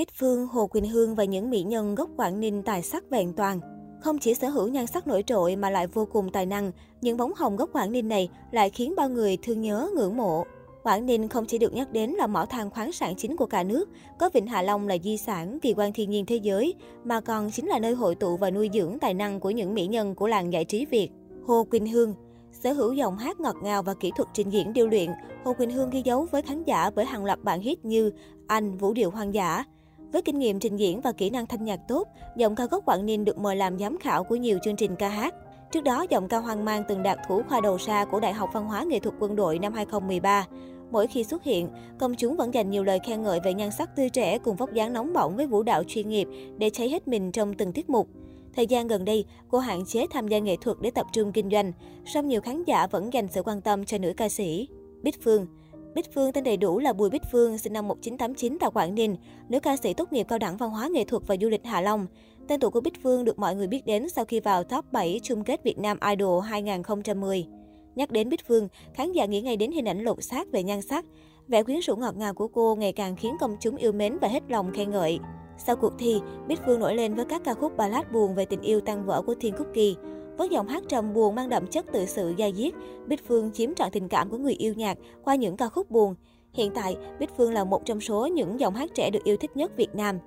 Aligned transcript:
Bích 0.00 0.14
Phương, 0.14 0.46
Hồ 0.46 0.66
Quỳnh 0.66 0.88
Hương 0.88 1.14
và 1.14 1.24
những 1.24 1.50
mỹ 1.50 1.62
nhân 1.62 1.94
gốc 1.94 2.10
Quảng 2.16 2.40
Ninh 2.40 2.62
tài 2.62 2.82
sắc 2.82 3.10
vẹn 3.10 3.32
toàn. 3.32 3.60
Không 4.00 4.18
chỉ 4.18 4.34
sở 4.34 4.48
hữu 4.48 4.68
nhan 4.68 4.86
sắc 4.86 5.06
nổi 5.06 5.22
trội 5.26 5.56
mà 5.56 5.70
lại 5.70 5.86
vô 5.86 6.04
cùng 6.12 6.32
tài 6.32 6.46
năng, 6.46 6.72
những 7.00 7.16
bóng 7.16 7.32
hồng 7.36 7.56
gốc 7.56 7.70
Quảng 7.72 7.92
Ninh 7.92 8.08
này 8.08 8.28
lại 8.50 8.70
khiến 8.70 8.94
bao 8.96 9.08
người 9.08 9.38
thương 9.42 9.60
nhớ, 9.60 9.90
ngưỡng 9.96 10.16
mộ. 10.16 10.44
Quảng 10.82 11.06
Ninh 11.06 11.28
không 11.28 11.46
chỉ 11.46 11.58
được 11.58 11.74
nhắc 11.74 11.92
đến 11.92 12.10
là 12.10 12.26
mỏ 12.26 12.46
than 12.46 12.70
khoáng 12.70 12.92
sản 12.92 13.14
chính 13.16 13.36
của 13.36 13.46
cả 13.46 13.62
nước, 13.62 13.88
có 14.18 14.30
Vịnh 14.34 14.46
Hạ 14.46 14.62
Long 14.62 14.88
là 14.88 14.96
di 15.04 15.16
sản 15.16 15.58
kỳ 15.60 15.74
quan 15.76 15.92
thiên 15.92 16.10
nhiên 16.10 16.26
thế 16.26 16.36
giới, 16.36 16.74
mà 17.04 17.20
còn 17.20 17.50
chính 17.50 17.66
là 17.66 17.78
nơi 17.78 17.94
hội 17.94 18.14
tụ 18.14 18.36
và 18.36 18.50
nuôi 18.50 18.70
dưỡng 18.72 18.98
tài 19.00 19.14
năng 19.14 19.40
của 19.40 19.50
những 19.50 19.74
mỹ 19.74 19.86
nhân 19.86 20.14
của 20.14 20.26
làng 20.26 20.52
giải 20.52 20.64
trí 20.64 20.86
Việt. 20.86 21.10
Hồ 21.46 21.64
Quỳnh 21.70 21.86
Hương 21.86 22.14
Sở 22.52 22.72
hữu 22.72 22.92
giọng 22.92 23.16
hát 23.16 23.40
ngọt 23.40 23.56
ngào 23.62 23.82
và 23.82 23.94
kỹ 23.94 24.12
thuật 24.16 24.28
trình 24.34 24.50
diễn 24.50 24.72
điêu 24.72 24.88
luyện, 24.88 25.10
Hồ 25.44 25.54
Quỳnh 25.54 25.70
Hương 25.70 25.90
ghi 25.90 26.02
dấu 26.04 26.26
với 26.30 26.42
khán 26.42 26.64
giả 26.64 26.90
bởi 26.94 27.04
hàng 27.04 27.24
loạt 27.24 27.38
bản 27.42 27.60
hit 27.60 27.84
như 27.84 28.10
Anh, 28.46 28.76
Vũ 28.76 28.92
điệu 28.92 29.10
hoang 29.10 29.34
dã. 29.34 29.64
Với 30.12 30.22
kinh 30.22 30.38
nghiệm 30.38 30.60
trình 30.60 30.76
diễn 30.76 31.00
và 31.00 31.12
kỹ 31.12 31.30
năng 31.30 31.46
thanh 31.46 31.64
nhạc 31.64 31.80
tốt, 31.88 32.08
giọng 32.36 32.54
ca 32.54 32.66
gốc 32.66 32.84
Quảng 32.86 33.06
Ninh 33.06 33.24
được 33.24 33.38
mời 33.38 33.56
làm 33.56 33.78
giám 33.78 33.98
khảo 33.98 34.24
của 34.24 34.36
nhiều 34.36 34.58
chương 34.64 34.76
trình 34.76 34.96
ca 34.96 35.08
hát. 35.08 35.34
Trước 35.72 35.80
đó, 35.80 36.06
giọng 36.10 36.28
ca 36.28 36.38
hoang 36.38 36.64
mang 36.64 36.82
từng 36.88 37.02
đạt 37.02 37.18
thủ 37.28 37.42
khoa 37.48 37.60
đầu 37.60 37.78
xa 37.78 38.04
của 38.04 38.20
Đại 38.20 38.32
học 38.32 38.50
Văn 38.52 38.66
hóa 38.66 38.84
Nghệ 38.84 38.98
thuật 38.98 39.14
Quân 39.18 39.36
đội 39.36 39.58
năm 39.58 39.72
2013. 39.72 40.46
Mỗi 40.90 41.06
khi 41.06 41.24
xuất 41.24 41.44
hiện, 41.44 41.68
công 41.98 42.14
chúng 42.14 42.36
vẫn 42.36 42.54
dành 42.54 42.70
nhiều 42.70 42.84
lời 42.84 42.98
khen 43.06 43.22
ngợi 43.22 43.40
về 43.44 43.54
nhan 43.54 43.70
sắc 43.70 43.96
tươi 43.96 44.08
trẻ 44.08 44.38
cùng 44.38 44.56
vóc 44.56 44.72
dáng 44.72 44.92
nóng 44.92 45.12
bỏng 45.12 45.36
với 45.36 45.46
vũ 45.46 45.62
đạo 45.62 45.82
chuyên 45.86 46.08
nghiệp 46.08 46.28
để 46.58 46.70
cháy 46.70 46.88
hết 46.88 47.08
mình 47.08 47.32
trong 47.32 47.54
từng 47.54 47.72
tiết 47.72 47.90
mục. 47.90 48.08
Thời 48.56 48.66
gian 48.66 48.86
gần 48.86 49.04
đây, 49.04 49.24
cô 49.50 49.58
hạn 49.58 49.86
chế 49.86 50.06
tham 50.10 50.28
gia 50.28 50.38
nghệ 50.38 50.56
thuật 50.60 50.76
để 50.80 50.90
tập 50.90 51.06
trung 51.12 51.32
kinh 51.32 51.50
doanh, 51.50 51.72
song 52.06 52.28
nhiều 52.28 52.40
khán 52.40 52.64
giả 52.64 52.86
vẫn 52.86 53.12
dành 53.12 53.28
sự 53.28 53.42
quan 53.42 53.60
tâm 53.60 53.84
cho 53.84 53.98
nữ 53.98 54.12
ca 54.16 54.28
sĩ. 54.28 54.68
Bích 55.02 55.22
Phương 55.22 55.46
Bích 55.94 56.14
Phương 56.14 56.32
tên 56.32 56.44
đầy 56.44 56.56
đủ 56.56 56.78
là 56.78 56.92
Bùi 56.92 57.10
Bích 57.10 57.22
Phương, 57.32 57.58
sinh 57.58 57.72
năm 57.72 57.88
1989 57.88 58.56
tại 58.60 58.70
Quảng 58.74 58.94
Ninh, 58.94 59.16
nữ 59.48 59.60
ca 59.60 59.76
sĩ 59.76 59.94
tốt 59.94 60.12
nghiệp 60.12 60.26
cao 60.28 60.38
đẳng 60.38 60.56
văn 60.56 60.70
hóa 60.70 60.88
nghệ 60.88 61.04
thuật 61.04 61.22
và 61.26 61.36
du 61.40 61.48
lịch 61.48 61.64
Hạ 61.64 61.80
Long. 61.80 62.06
Tên 62.48 62.60
tuổi 62.60 62.70
của 62.70 62.80
Bích 62.80 63.02
Phương 63.02 63.24
được 63.24 63.38
mọi 63.38 63.54
người 63.54 63.66
biết 63.66 63.86
đến 63.86 64.08
sau 64.08 64.24
khi 64.24 64.40
vào 64.40 64.64
top 64.64 64.84
7 64.92 65.20
chung 65.22 65.44
kết 65.44 65.64
Việt 65.64 65.78
Nam 65.78 65.98
Idol 66.10 66.44
2010. 66.44 67.46
Nhắc 67.94 68.10
đến 68.10 68.28
Bích 68.28 68.46
Phương, 68.48 68.68
khán 68.94 69.12
giả 69.12 69.24
nghĩ 69.26 69.40
ngay 69.40 69.56
đến 69.56 69.72
hình 69.72 69.88
ảnh 69.88 70.02
lột 70.02 70.22
xác 70.22 70.52
về 70.52 70.62
nhan 70.62 70.82
sắc. 70.82 71.04
Vẻ 71.48 71.62
quyến 71.62 71.78
rũ 71.80 71.96
ngọt 71.96 72.16
ngào 72.16 72.34
của 72.34 72.48
cô 72.48 72.76
ngày 72.76 72.92
càng 72.92 73.16
khiến 73.16 73.36
công 73.40 73.56
chúng 73.60 73.76
yêu 73.76 73.92
mến 73.92 74.18
và 74.18 74.28
hết 74.28 74.42
lòng 74.48 74.72
khen 74.72 74.90
ngợi. 74.90 75.18
Sau 75.58 75.76
cuộc 75.76 75.92
thi, 75.98 76.20
Bích 76.48 76.60
Phương 76.66 76.80
nổi 76.80 76.94
lên 76.94 77.14
với 77.14 77.24
các 77.24 77.44
ca 77.44 77.54
khúc 77.54 77.76
ballad 77.76 78.06
buồn 78.12 78.34
về 78.34 78.44
tình 78.44 78.60
yêu 78.60 78.80
tan 78.80 79.06
vỡ 79.06 79.22
của 79.22 79.34
Thiên 79.40 79.54
Cookie. 79.56 79.94
Với 80.40 80.48
giọng 80.48 80.68
hát 80.68 80.82
trầm 80.88 81.14
buồn 81.14 81.34
mang 81.34 81.48
đậm 81.48 81.66
chất 81.66 81.86
tự 81.92 82.06
sự 82.06 82.34
dai 82.38 82.52
diết, 82.56 82.74
Bích 83.06 83.28
Phương 83.28 83.50
chiếm 83.52 83.74
trọn 83.74 83.90
tình 83.92 84.08
cảm 84.08 84.30
của 84.30 84.38
người 84.38 84.52
yêu 84.52 84.74
nhạc 84.74 84.98
qua 85.24 85.34
những 85.34 85.56
ca 85.56 85.68
khúc 85.68 85.90
buồn. 85.90 86.14
Hiện 86.52 86.72
tại, 86.74 86.96
Bích 87.18 87.30
Phương 87.36 87.52
là 87.52 87.64
một 87.64 87.82
trong 87.84 88.00
số 88.00 88.26
những 88.26 88.60
giọng 88.60 88.74
hát 88.74 88.90
trẻ 88.94 89.10
được 89.10 89.24
yêu 89.24 89.36
thích 89.36 89.56
nhất 89.56 89.76
Việt 89.76 89.94
Nam. 89.94 90.18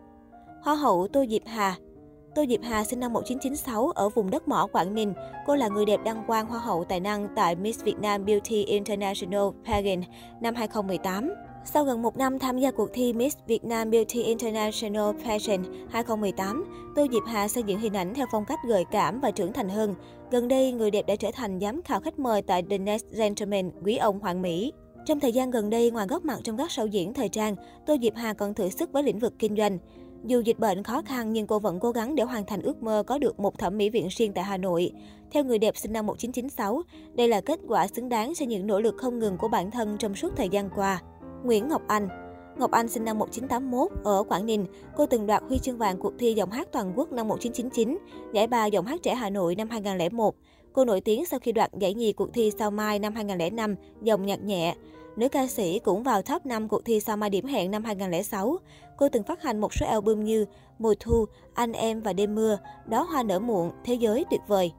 Hoa 0.64 0.76
hậu 0.76 1.08
Tô 1.14 1.26
Diệp 1.30 1.42
Hà 1.46 1.76
Tô 2.36 2.46
Diệp 2.50 2.60
Hà 2.64 2.84
sinh 2.84 3.00
năm 3.00 3.14
1996 3.14 3.92
ở 3.96 4.10
vùng 4.10 4.30
đất 4.30 4.48
mỏ 4.48 4.68
Quảng 4.72 4.94
Ninh. 4.94 5.14
Cô 5.46 5.56
là 5.56 5.68
người 5.68 5.86
đẹp 5.86 6.00
đăng 6.06 6.24
quang 6.28 6.46
Hoa 6.46 6.60
hậu 6.60 6.84
tài 6.84 7.00
năng 7.00 7.28
tại 7.36 7.56
Miss 7.56 7.84
Vietnam 7.84 8.26
Beauty 8.26 8.64
International 8.64 9.42
Pageant 9.66 10.04
năm 10.42 10.56
2018. 10.56 11.34
Sau 11.66 11.84
gần 11.84 12.02
một 12.02 12.18
năm 12.18 12.40
tham 12.40 12.60
gia 12.60 12.72
cuộc 12.72 12.90
thi 12.94 13.14
Miss 13.14 13.38
Vietnam 13.48 13.92
Beauty 13.92 14.24
International 14.24 15.12
Pageant 15.26 15.66
2018, 15.92 16.94
Tô 16.96 17.08
Diệp 17.12 17.24
Hà 17.28 17.48
xây 17.48 17.64
dựng 17.64 17.80
hình 17.80 17.94
ảnh 17.94 18.14
theo 18.14 18.26
phong 18.32 18.46
cách 18.46 18.60
gợi 18.68 18.86
cảm 18.92 19.20
và 19.20 19.32
trưởng 19.32 19.54
thành 19.54 19.70
hơn. 19.70 19.96
Gần 20.32 20.48
đây, 20.48 20.72
người 20.72 20.92
đẹp 20.92 21.08
đã 21.08 21.16
trở 21.16 21.32
thành 21.34 21.60
giám 21.60 21.82
khảo 21.82 22.02
khách 22.02 22.20
mời 22.20 22.42
tại 22.42 22.64
The 22.70 22.78
Next 22.78 23.06
Gentleman, 23.12 23.72
quý 23.84 23.98
ông 23.98 24.20
Hoàng 24.20 24.42
Mỹ. 24.42 24.72
Trong 25.06 25.20
thời 25.20 25.32
gian 25.32 25.52
gần 25.52 25.70
đây, 25.70 25.92
ngoài 25.92 26.08
góp 26.08 26.26
mặt 26.26 26.40
trong 26.44 26.58
các 26.58 26.70
show 26.70 26.86
diễn 26.86 27.14
thời 27.14 27.30
trang, 27.30 27.56
Tô 27.86 27.96
Diệp 28.02 28.16
Hà 28.16 28.34
còn 28.34 28.54
thử 28.54 28.70
sức 28.70 28.92
với 28.92 29.04
lĩnh 29.04 29.20
vực 29.20 29.34
kinh 29.40 29.56
doanh. 29.56 29.78
Dù 30.24 30.40
dịch 30.40 30.60
bệnh 30.60 30.84
khó 30.84 31.02
khăn 31.06 31.34
nhưng 31.34 31.48
cô 31.48 31.60
vẫn 31.60 31.80
cố 31.80 31.92
gắng 31.92 32.16
để 32.16 32.24
hoàn 32.24 32.46
thành 32.46 32.62
ước 32.62 32.84
mơ 32.84 33.04
có 33.08 33.18
được 33.18 33.40
một 33.40 33.58
thẩm 33.58 33.78
mỹ 33.78 33.90
viện 33.90 34.08
riêng 34.08 34.34
tại 34.34 34.44
Hà 34.44 34.58
Nội. 34.58 34.92
Theo 35.32 35.44
người 35.44 35.60
đẹp 35.60 35.78
sinh 35.78 35.94
năm 35.94 36.06
1996, 36.06 36.82
đây 37.14 37.28
là 37.28 37.42
kết 37.42 37.60
quả 37.68 37.88
xứng 37.88 38.10
đáng 38.10 38.34
cho 38.36 38.46
những 38.46 38.68
nỗ 38.68 38.82
lực 38.82 38.96
không 38.98 39.20
ngừng 39.20 39.38
của 39.38 39.48
bản 39.48 39.72
thân 39.72 39.98
trong 40.00 40.16
suốt 40.16 40.30
thời 40.36 40.50
gian 40.50 40.70
qua. 40.76 41.02
Nguyễn 41.44 41.68
Ngọc 41.68 41.82
Anh 41.88 42.08
Ngọc 42.58 42.72
Anh 42.72 42.88
sinh 42.88 43.06
năm 43.06 43.20
1981 43.20 43.92
ở 44.04 44.24
Quảng 44.24 44.46
Ninh. 44.46 44.66
Cô 44.96 45.06
từng 45.06 45.28
đoạt 45.28 45.44
huy 45.48 45.60
chương 45.60 45.78
vàng 45.78 45.98
cuộc 45.98 46.14
thi 46.20 46.34
giọng 46.34 46.52
hát 46.52 46.68
toàn 46.72 46.94
quốc 46.96 47.12
năm 47.12 47.28
1999, 47.28 47.98
giải 48.34 48.48
ba 48.48 48.66
giọng 48.66 48.86
hát 48.86 49.04
trẻ 49.04 49.16
Hà 49.16 49.30
Nội 49.30 49.56
năm 49.56 49.70
2001. 49.70 50.36
Cô 50.74 50.86
nổi 50.86 51.02
tiếng 51.02 51.26
sau 51.26 51.40
khi 51.40 51.52
đoạt 51.52 51.72
giải 51.80 51.94
nhì 51.94 52.14
cuộc 52.14 52.34
thi 52.34 52.52
Sao 52.60 52.72
Mai 52.72 53.00
năm 53.00 53.16
2005, 53.16 53.76
dòng 54.02 54.26
nhạc 54.26 54.44
nhẹ. 54.44 54.76
Nữ 55.16 55.30
ca 55.30 55.48
sĩ 55.48 55.80
cũng 55.80 56.04
vào 56.04 56.22
top 56.22 56.46
5 56.46 56.68
cuộc 56.68 56.86
thi 56.86 57.00
Sao 57.00 57.18
Mai 57.18 57.30
điểm 57.30 57.46
hẹn 57.46 57.72
năm 57.72 57.84
2006. 57.84 58.58
Cô 58.98 59.10
từng 59.10 59.24
phát 59.24 59.42
hành 59.42 59.62
một 59.62 59.74
số 59.74 59.86
album 59.86 60.24
như 60.24 60.46
Mùa 60.80 60.94
thu, 61.00 61.26
Anh 61.54 61.74
em 61.74 62.02
và 62.02 62.14
đêm 62.14 62.36
mưa, 62.36 62.58
Đó 62.86 63.04
hoa 63.04 63.24
nở 63.24 63.40
muộn, 63.40 63.72
Thế 63.84 63.94
giới 63.94 64.26
tuyệt 64.30 64.42
vời. 64.48 64.72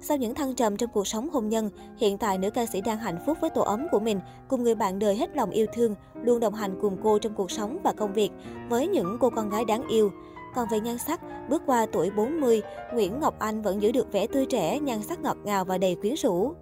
Sau 0.00 0.16
những 0.16 0.34
thăng 0.34 0.54
trầm 0.54 0.76
trong 0.76 0.90
cuộc 0.92 1.06
sống 1.06 1.28
hôn 1.30 1.48
nhân, 1.48 1.70
hiện 1.98 2.18
tại 2.18 2.38
nữ 2.38 2.50
ca 2.50 2.66
sĩ 2.66 2.80
đang 2.80 2.98
hạnh 2.98 3.18
phúc 3.26 3.38
với 3.40 3.50
tổ 3.50 3.62
ấm 3.62 3.86
của 3.92 4.00
mình, 4.00 4.20
cùng 4.48 4.62
người 4.62 4.74
bạn 4.74 4.98
đời 4.98 5.16
hết 5.16 5.36
lòng 5.36 5.50
yêu 5.50 5.66
thương, 5.72 5.94
luôn 6.22 6.40
đồng 6.40 6.54
hành 6.54 6.78
cùng 6.80 6.96
cô 7.02 7.18
trong 7.18 7.34
cuộc 7.34 7.50
sống 7.50 7.78
và 7.84 7.92
công 7.92 8.12
việc, 8.12 8.30
với 8.68 8.88
những 8.88 9.16
cô 9.20 9.30
con 9.30 9.50
gái 9.50 9.64
đáng 9.64 9.88
yêu. 9.88 10.10
Còn 10.54 10.68
về 10.70 10.80
nhan 10.80 10.98
sắc, 10.98 11.20
bước 11.48 11.62
qua 11.66 11.86
tuổi 11.92 12.10
40, 12.10 12.62
Nguyễn 12.94 13.20
Ngọc 13.20 13.38
Anh 13.38 13.62
vẫn 13.62 13.82
giữ 13.82 13.92
được 13.92 14.12
vẻ 14.12 14.26
tươi 14.26 14.46
trẻ, 14.46 14.80
nhan 14.80 15.02
sắc 15.02 15.20
ngọt 15.20 15.36
ngào 15.44 15.64
và 15.64 15.78
đầy 15.78 15.94
quyến 15.94 16.14
rũ. 16.14 16.52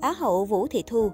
Á 0.00 0.12
hậu 0.12 0.44
Vũ 0.44 0.66
Thị 0.66 0.82
Thu 0.86 1.10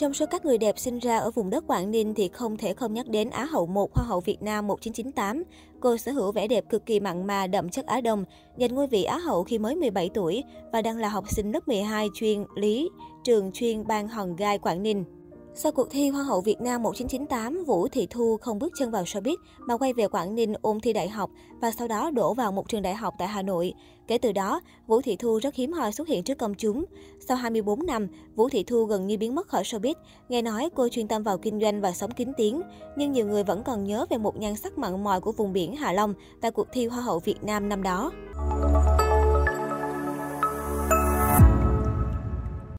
trong 0.00 0.14
số 0.14 0.26
các 0.26 0.44
người 0.44 0.58
đẹp 0.58 0.78
sinh 0.78 0.98
ra 0.98 1.18
ở 1.18 1.30
vùng 1.30 1.50
đất 1.50 1.64
Quảng 1.66 1.90
Ninh 1.90 2.14
thì 2.14 2.28
không 2.28 2.56
thể 2.56 2.74
không 2.74 2.94
nhắc 2.94 3.08
đến 3.08 3.30
Á 3.30 3.44
hậu 3.44 3.66
1 3.66 3.94
Hoa 3.94 4.04
hậu 4.06 4.20
Việt 4.20 4.42
Nam 4.42 4.66
1998. 4.66 5.42
Cô 5.80 5.96
sở 5.96 6.12
hữu 6.12 6.32
vẻ 6.32 6.48
đẹp 6.48 6.64
cực 6.68 6.86
kỳ 6.86 7.00
mặn 7.00 7.26
mà, 7.26 7.46
đậm 7.46 7.68
chất 7.68 7.86
Á 7.86 8.00
Đông, 8.00 8.24
giành 8.58 8.74
ngôi 8.74 8.86
vị 8.86 9.04
Á 9.04 9.18
hậu 9.18 9.44
khi 9.44 9.58
mới 9.58 9.76
17 9.76 10.10
tuổi 10.14 10.44
và 10.72 10.82
đang 10.82 10.98
là 10.98 11.08
học 11.08 11.24
sinh 11.28 11.52
lớp 11.52 11.68
12 11.68 12.08
chuyên 12.14 12.44
lý, 12.54 12.90
trường 13.24 13.50
chuyên 13.52 13.86
Ban 13.86 14.08
Hòn 14.08 14.36
Gai 14.36 14.58
Quảng 14.58 14.82
Ninh. 14.82 15.04
Sau 15.54 15.72
cuộc 15.72 15.90
thi 15.90 16.08
Hoa 16.08 16.22
hậu 16.22 16.40
Việt 16.40 16.60
Nam 16.60 16.82
1998, 16.82 17.64
Vũ 17.64 17.88
Thị 17.88 18.06
Thu 18.10 18.36
không 18.36 18.58
bước 18.58 18.72
chân 18.78 18.90
vào 18.90 19.02
showbiz 19.02 19.36
mà 19.58 19.76
quay 19.76 19.92
về 19.92 20.08
Quảng 20.08 20.34
Ninh 20.34 20.54
ôn 20.62 20.80
thi 20.80 20.92
đại 20.92 21.08
học 21.08 21.30
và 21.60 21.70
sau 21.70 21.88
đó 21.88 22.10
đổ 22.10 22.34
vào 22.34 22.52
một 22.52 22.68
trường 22.68 22.82
đại 22.82 22.94
học 22.94 23.14
tại 23.18 23.28
Hà 23.28 23.42
Nội. 23.42 23.74
Kể 24.06 24.18
từ 24.18 24.32
đó, 24.32 24.60
Vũ 24.86 25.00
Thị 25.00 25.16
Thu 25.16 25.38
rất 25.42 25.54
hiếm 25.54 25.72
hoi 25.72 25.92
xuất 25.92 26.08
hiện 26.08 26.22
trước 26.22 26.38
công 26.38 26.54
chúng. 26.54 26.84
Sau 27.28 27.36
24 27.36 27.86
năm, 27.86 28.08
Vũ 28.36 28.48
Thị 28.48 28.62
Thu 28.62 28.84
gần 28.84 29.06
như 29.06 29.18
biến 29.18 29.34
mất 29.34 29.48
khỏi 29.48 29.62
showbiz. 29.62 29.94
Nghe 30.28 30.42
nói 30.42 30.70
cô 30.74 30.88
chuyên 30.88 31.08
tâm 31.08 31.22
vào 31.22 31.38
kinh 31.38 31.60
doanh 31.60 31.80
và 31.80 31.92
sống 31.92 32.10
kín 32.10 32.32
tiếng, 32.36 32.62
nhưng 32.96 33.12
nhiều 33.12 33.26
người 33.26 33.44
vẫn 33.44 33.62
còn 33.64 33.84
nhớ 33.84 34.06
về 34.10 34.18
một 34.18 34.36
nhan 34.36 34.56
sắc 34.56 34.78
mặn 34.78 35.04
mòi 35.04 35.20
của 35.20 35.32
vùng 35.32 35.52
biển 35.52 35.76
Hạ 35.76 35.92
Long 35.92 36.14
tại 36.40 36.50
cuộc 36.50 36.66
thi 36.72 36.86
Hoa 36.86 37.00
hậu 37.00 37.18
Việt 37.18 37.44
Nam 37.44 37.68
năm 37.68 37.82
đó. 37.82 38.12